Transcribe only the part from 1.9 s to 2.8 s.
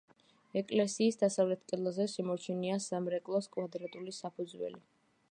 შემორჩენილია